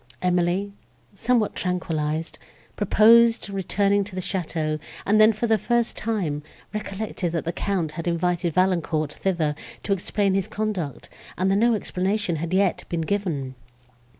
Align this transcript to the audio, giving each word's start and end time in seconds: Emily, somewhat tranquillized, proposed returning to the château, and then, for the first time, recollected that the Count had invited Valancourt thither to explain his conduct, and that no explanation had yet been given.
Emily, 0.19 0.73
somewhat 1.13 1.53
tranquillized, 1.55 2.39
proposed 2.75 3.51
returning 3.51 4.03
to 4.05 4.15
the 4.15 4.19
château, 4.19 4.79
and 5.05 5.21
then, 5.21 5.31
for 5.31 5.45
the 5.45 5.59
first 5.59 5.95
time, 5.95 6.41
recollected 6.73 7.33
that 7.33 7.45
the 7.45 7.53
Count 7.53 7.91
had 7.91 8.07
invited 8.07 8.51
Valancourt 8.55 9.13
thither 9.13 9.53
to 9.83 9.93
explain 9.93 10.33
his 10.33 10.47
conduct, 10.47 11.07
and 11.37 11.51
that 11.51 11.55
no 11.57 11.75
explanation 11.75 12.37
had 12.37 12.51
yet 12.51 12.83
been 12.89 13.01
given. 13.01 13.53